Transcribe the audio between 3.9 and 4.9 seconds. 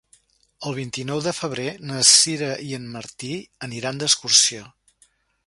d'excursió.